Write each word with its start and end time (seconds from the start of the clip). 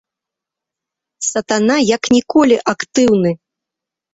Сатана 1.27 1.77
як 1.95 2.03
ніколі 2.17 2.57
актыўны. 2.75 3.31